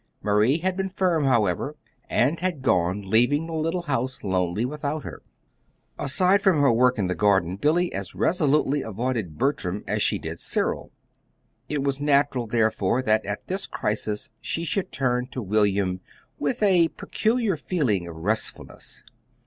Marie 0.23 0.57
had 0.57 0.75
been 0.75 0.89
firm, 0.89 1.25
however, 1.25 1.75
and 2.09 2.39
had 2.39 2.63
gone, 2.63 3.03
leaving 3.07 3.45
the 3.45 3.53
little 3.53 3.83
house 3.83 4.23
lonely 4.23 4.65
without 4.65 5.03
her. 5.03 5.21
Aside 5.99 6.41
from 6.41 6.59
her 6.59 6.73
work 6.73 6.97
in 6.97 7.05
the 7.05 7.13
garden 7.13 7.55
Billy 7.55 7.93
as 7.93 8.15
resolutely 8.15 8.81
avoided 8.81 9.37
Bertram 9.37 9.83
as 9.87 10.01
she 10.01 10.17
did 10.17 10.39
Cyril. 10.39 10.91
It 11.69 11.83
was 11.83 12.01
natural, 12.01 12.47
therefore, 12.47 13.03
that 13.03 13.23
at 13.27 13.45
this 13.45 13.67
crisis 13.67 14.31
she 14.39 14.63
should 14.63 14.91
turn 14.91 15.27
to 15.27 15.41
William 15.43 15.99
with 16.39 16.63
a 16.63 16.87
peculiar 16.87 17.55
feeling 17.55 18.07
of 18.07 18.15
restfulness. 18.15 19.03